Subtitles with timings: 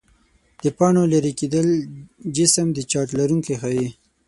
[0.63, 1.67] د پاڼو لیري کېدل
[2.35, 3.87] جسم د چارج لرونکی ښيي.